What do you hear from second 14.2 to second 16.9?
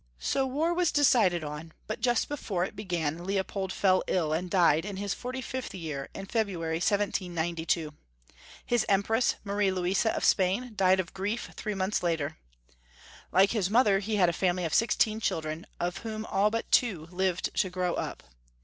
a family of sixteen chil dren, of whom ail but